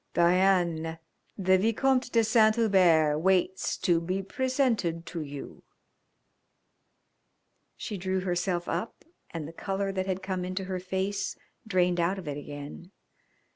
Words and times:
"Diane, 0.15 0.97
the 1.37 1.59
Vicomte 1.59 2.11
de 2.11 2.23
Saint 2.23 2.55
Hubert 2.55 3.19
waits 3.19 3.77
to 3.77 4.01
be 4.01 4.23
presented 4.23 5.05
to 5.05 5.21
you." 5.21 5.61
She 7.77 7.97
drew 7.99 8.21
herself 8.21 8.67
up 8.67 9.05
and 9.29 9.47
the 9.47 9.53
colour 9.53 9.91
that 9.91 10.07
had 10.07 10.23
come 10.23 10.43
into 10.43 10.63
her 10.63 10.79
face 10.79 11.37
drained 11.67 11.99
out 11.99 12.17
of 12.17 12.27
it 12.27 12.35
again. 12.35 12.89